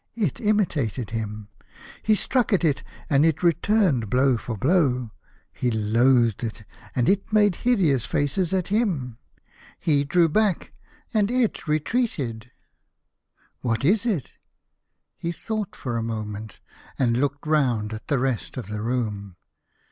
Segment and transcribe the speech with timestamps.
[0.15, 1.49] It imitated him.
[2.01, 5.11] He struck at it, and it returned blow for blow.
[5.53, 6.63] He loathed it,
[6.95, 9.19] and it made hideous faces at him.
[9.79, 10.73] He drew back,
[11.13, 12.49] and it retreated.
[13.59, 14.33] What is it?
[15.19, 16.61] He thought for a moment,
[16.97, 19.35] and looked round at the rest of the room.